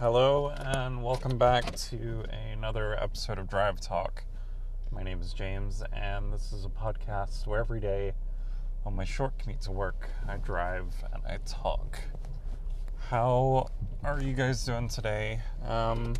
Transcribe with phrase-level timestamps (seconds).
[0.00, 4.24] Hello, and welcome back to another episode of Drive Talk.
[4.90, 8.14] My name is James, and this is a podcast where every day
[8.86, 12.00] on my short commute to work, I drive and I talk.
[13.10, 13.68] How
[14.02, 15.40] are you guys doing today?
[15.66, 16.14] Um,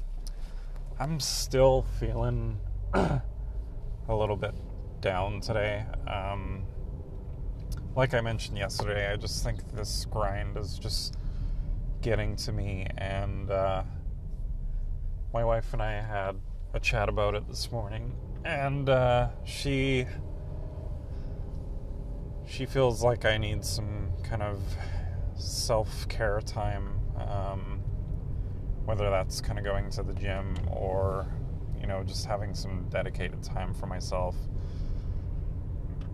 [0.98, 2.60] I'm still feeling
[2.92, 3.22] a
[4.10, 4.52] little bit
[5.00, 5.86] down today.
[6.06, 6.66] Um,
[7.96, 11.16] like I mentioned yesterday, I just think this grind is just
[12.00, 13.82] getting to me, and uh,
[15.32, 16.40] my wife and I had
[16.72, 18.14] a chat about it this morning,
[18.44, 20.06] and uh, she
[22.46, 24.60] she feels like I need some kind of
[25.36, 27.80] self care time, um,
[28.84, 31.26] whether that's kind of going to the gym or
[31.80, 34.36] you know just having some dedicated time for myself.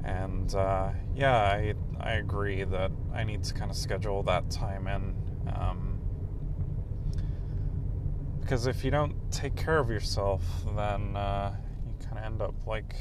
[0.05, 4.87] And uh, yeah, I I agree that I need to kind of schedule that time
[4.87, 5.15] in.
[5.55, 6.01] Um,
[8.41, 10.43] because if you don't take care of yourself,
[10.77, 12.95] then uh, you kind of end up like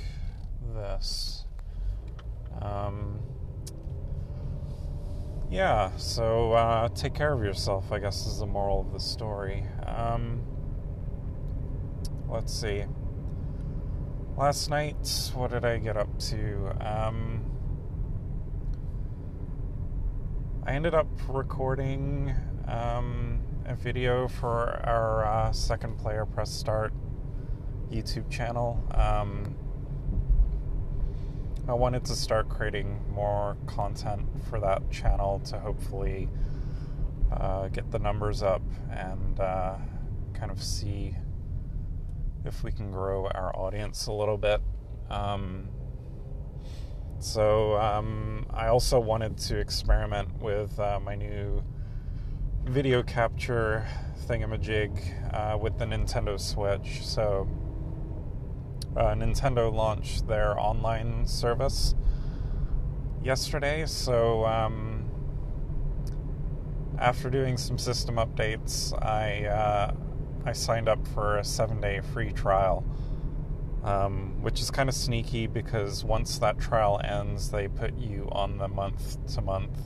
[0.73, 1.45] this.
[2.59, 3.19] Um,
[5.51, 9.65] yeah, so uh, take care of yourself, I guess, is the moral of the story.
[9.85, 10.41] Um,
[12.27, 12.85] let's see.
[14.35, 16.75] Last night, what did I get up to?
[16.81, 17.44] Um,
[20.67, 22.33] I ended up recording
[22.67, 26.91] um, a video for our uh, second player press start
[27.91, 28.83] YouTube channel.
[28.89, 29.55] Um,
[31.67, 36.29] I wanted to start creating more content for that channel to hopefully
[37.31, 39.75] uh, get the numbers up and uh,
[40.33, 41.13] kind of see
[42.43, 44.61] if we can grow our audience a little bit.
[45.11, 45.69] Um,
[47.19, 51.63] so um, I also wanted to experiment with uh, my new
[52.65, 53.87] video capture
[54.27, 57.05] thingamajig uh, with the Nintendo Switch.
[57.05, 57.47] So
[58.97, 61.95] uh, Nintendo launched their online service
[63.23, 63.85] yesterday.
[63.85, 65.09] So um,
[66.97, 69.93] after doing some system updates, I uh,
[70.45, 72.83] I signed up for a seven day free trial
[73.85, 78.57] um, which is kind of sneaky because once that trial ends, they put you on
[78.57, 79.79] the month to month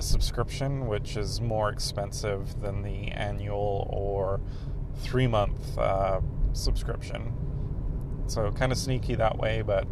[0.00, 4.40] subscription, which is more expensive than the annual or
[4.98, 6.20] three month uh,
[6.52, 7.32] subscription.
[8.26, 9.86] So, kind of sneaky that way, but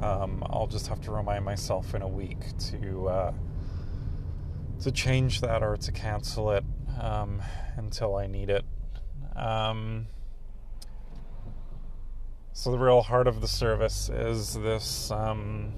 [0.00, 2.38] um, I'll just have to remind myself in a week
[2.70, 3.32] to uh,
[4.82, 6.64] to change that or to cancel it
[7.00, 7.40] um,
[7.76, 8.64] until I need it.
[9.34, 10.08] Um,
[12.52, 15.10] so the real heart of the service is this.
[15.10, 15.72] Um,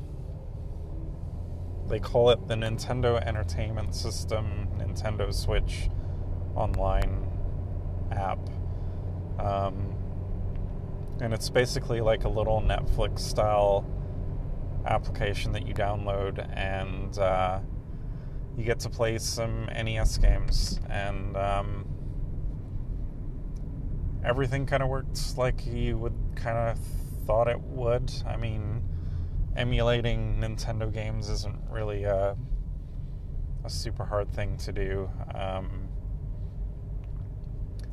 [1.88, 5.88] they call it the Nintendo Entertainment System Nintendo Switch
[6.56, 7.30] Online
[8.10, 8.38] app.
[9.38, 9.94] Um,
[11.20, 13.88] and it's basically like a little Netflix style
[14.86, 17.60] application that you download, and uh,
[18.56, 20.80] you get to play some NES games.
[20.90, 21.86] And um,
[24.24, 26.78] everything kind of works like you would kind of
[27.26, 28.12] thought it would.
[28.26, 28.82] I mean,
[29.56, 32.36] emulating Nintendo games isn't really a,
[33.64, 35.10] a super hard thing to do.
[35.34, 35.88] Um,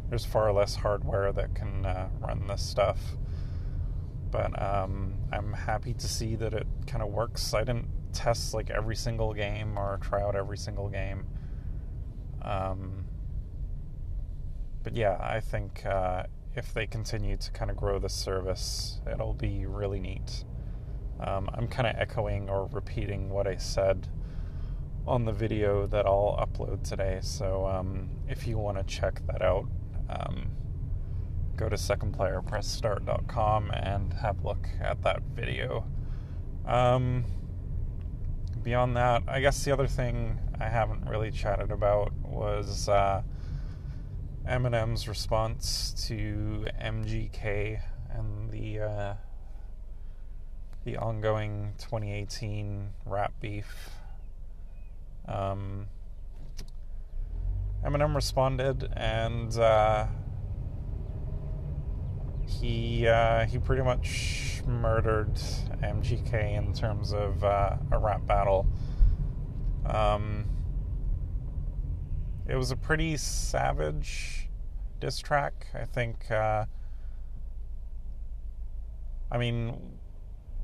[0.09, 2.99] there's far less hardware that can uh, run this stuff.
[4.29, 7.53] But um, I'm happy to see that it kind of works.
[7.53, 11.25] I didn't test like every single game or try out every single game.
[12.41, 13.05] Um,
[14.83, 16.23] but yeah, I think uh,
[16.55, 20.43] if they continue to kind of grow the service, it'll be really neat.
[21.19, 24.07] Um, I'm kind of echoing or repeating what I said
[25.07, 27.19] on the video that I'll upload today.
[27.21, 29.65] So um, if you want to check that out,
[30.09, 30.51] um,
[31.55, 35.85] go to secondplayerpressstart.com and have a look at that video.
[36.65, 37.23] Um,
[38.61, 42.89] beyond that, I guess the other thing I haven't really chatted about was.
[42.89, 43.21] Uh,
[44.47, 49.13] Eminem's response to MGK and the uh,
[50.83, 53.89] the ongoing 2018 rap beef.
[55.27, 55.87] Um,
[57.85, 60.07] Eminem responded, and uh,
[62.47, 65.35] he uh, he pretty much murdered
[65.83, 68.67] MGK in terms of uh, a rap battle.
[69.85, 70.45] Um,
[72.47, 74.49] it was a pretty savage
[74.99, 75.67] diss track.
[75.73, 76.29] I think.
[76.29, 76.65] Uh,
[79.31, 79.79] I mean,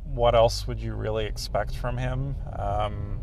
[0.04, 2.36] what else would you really expect from him?
[2.58, 3.20] Um,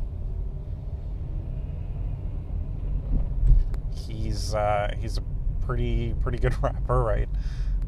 [3.95, 5.23] he's uh, he's a
[5.65, 7.29] pretty pretty good rapper, right?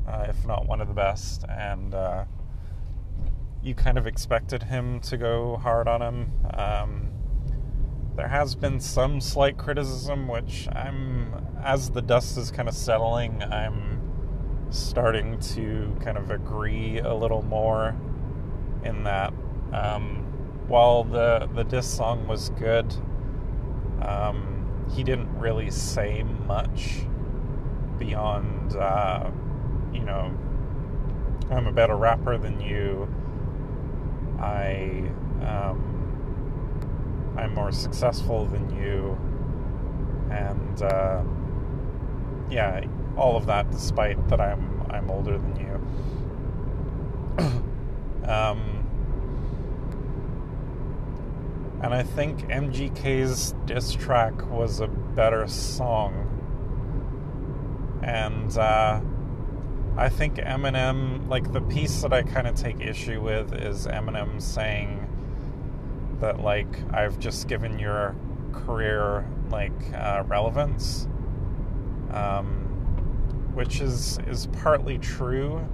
[0.07, 2.25] Uh, if not one of the best, and uh,
[3.63, 6.33] you kind of expected him to go hard on him.
[6.55, 7.06] Um,
[8.17, 11.33] there has been some slight criticism, which I'm,
[11.63, 14.01] as the dust is kind of settling, I'm
[14.71, 17.95] starting to kind of agree a little more
[18.85, 19.33] in that.
[19.73, 20.23] Um,
[20.67, 22.93] while the the diss song was good,
[24.01, 27.03] um, he didn't really say much
[27.99, 29.31] beyond, uh,
[29.93, 30.37] you know,
[31.51, 33.09] I'm a better rapper than you.
[34.41, 35.11] I
[35.43, 35.96] um,
[37.37, 39.19] I'm more successful than you,
[40.31, 41.23] and uh,
[42.51, 42.85] yeah,
[43.17, 45.75] all of that, despite that I'm I'm older than you.
[48.29, 48.83] um,
[51.83, 56.23] and I think MGK's diss track was a better song,
[58.03, 58.57] and.
[58.57, 59.01] Uh,
[59.99, 64.43] I think Eminem, like the piece that I kind of take issue with is Eminem
[64.43, 65.09] saying
[66.21, 68.15] that, like, I've just given your
[68.53, 71.09] career, like, uh, relevance,
[72.11, 72.65] um,
[73.55, 75.67] which is, is partly true,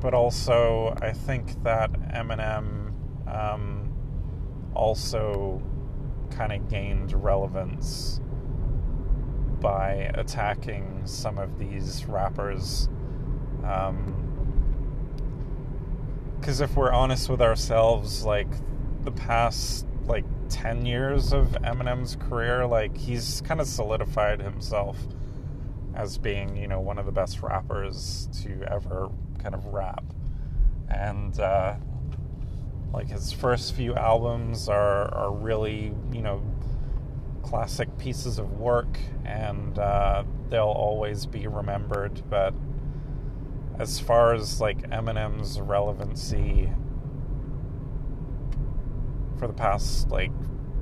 [0.00, 2.92] but also I think that Eminem
[3.26, 3.92] um,
[4.74, 5.62] also
[6.30, 8.20] kind of gained relevance
[9.60, 12.88] by attacking some of these rappers
[13.60, 13.88] because
[16.60, 18.48] um, if we're honest with ourselves, like
[19.06, 24.98] the past like 10 years of Eminem's career, like he's kind of solidified himself
[25.94, 29.08] as being, you know, one of the best rappers to ever
[29.38, 30.04] kind of rap.
[30.90, 31.76] And uh,
[32.92, 36.42] like his first few albums are, are really, you know,
[37.42, 42.22] classic pieces of work and uh, they'll always be remembered.
[42.28, 42.54] But
[43.78, 46.70] as far as like Eminem's relevancy
[49.38, 50.32] for the past like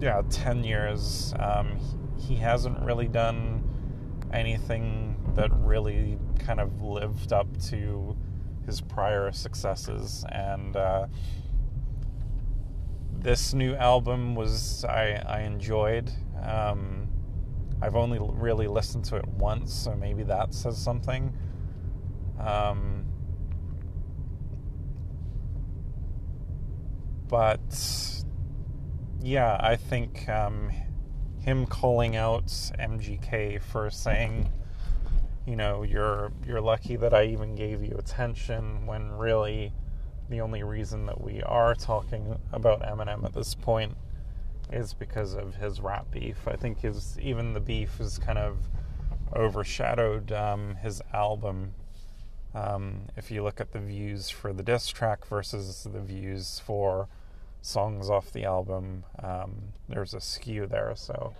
[0.00, 1.34] yeah 10 years.
[1.38, 1.78] Um,
[2.18, 3.62] he hasn't really done
[4.32, 8.16] anything that really kind of lived up to
[8.66, 10.24] his prior successes.
[10.30, 11.06] And uh,
[13.12, 16.10] this new album was I, I enjoyed.
[16.42, 17.08] Um,
[17.82, 21.36] I've only really listened to it once so maybe that says something.
[22.38, 23.04] Um,
[27.28, 28.23] but
[29.24, 30.70] yeah, I think um,
[31.40, 34.50] him calling out MGK for saying,
[35.46, 39.72] you know, you're you're lucky that I even gave you attention when really
[40.28, 43.96] the only reason that we are talking about Eminem at this point
[44.70, 46.46] is because of his rap beef.
[46.46, 48.58] I think his even the beef is kind of
[49.34, 51.72] overshadowed um, his album
[52.54, 57.08] um, if you look at the views for the diss track versus the views for
[57.64, 59.54] songs off the album, um,
[59.88, 60.92] there's a skew there.
[60.94, 61.34] So,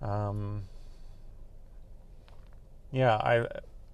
[0.00, 0.64] um,
[2.92, 3.46] yeah, I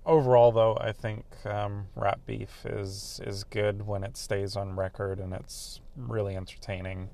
[0.05, 5.19] overall though I think um, Rap Beef is is good when it stays on record
[5.19, 7.09] and it's really entertaining,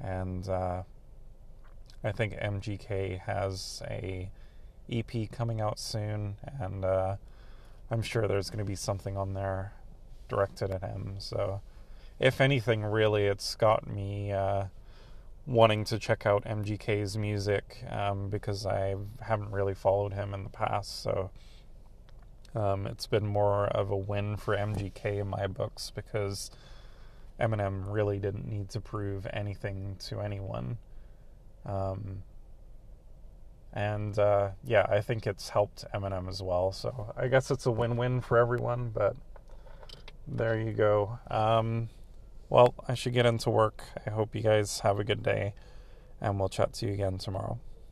[0.00, 0.84] and uh,
[2.04, 4.30] I think MGK has a
[4.90, 7.16] EP coming out soon, and uh,
[7.90, 9.72] I'm sure there's going to be something on there
[10.28, 11.16] directed at him.
[11.18, 11.60] So,
[12.22, 14.66] if anything, really, it's got me uh,
[15.46, 20.50] wanting to check out MGK's music um, because I haven't really followed him in the
[20.50, 21.02] past.
[21.02, 21.30] So,
[22.54, 26.50] um, it's been more of a win for MGK in my books because
[27.40, 30.78] Eminem really didn't need to prove anything to anyone.
[31.66, 32.22] Um,
[33.72, 36.72] and uh, yeah, I think it's helped Eminem as well.
[36.72, 38.90] So I guess it's a win-win for everyone.
[38.90, 39.16] But
[40.28, 41.18] there you go.
[41.30, 41.88] Um,
[42.52, 43.82] well, I should get into work.
[44.06, 45.54] I hope you guys have a good day,
[46.20, 47.58] and we'll chat to you again tomorrow.